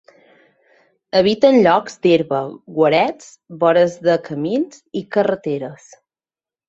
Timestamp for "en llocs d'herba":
1.55-2.39